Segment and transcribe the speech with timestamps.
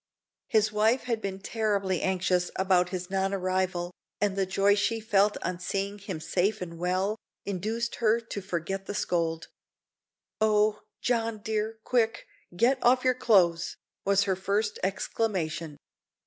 [0.47, 5.37] His wife had been terribly anxious about his non arrival, and the joy she felt
[5.43, 9.49] on seeing him safe and well, induced her to forget the scold.
[10.41, 10.81] "Oh!
[11.01, 12.25] John dear, quick,
[12.55, 15.77] get off your clothes," was her first exclamation.